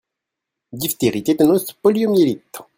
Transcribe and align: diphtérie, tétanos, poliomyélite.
diphtérie, 0.79 1.21
tétanos, 1.23 1.73
poliomyélite. 1.83 2.57